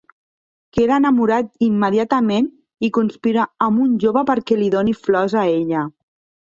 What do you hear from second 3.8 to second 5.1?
un jove perquè li doni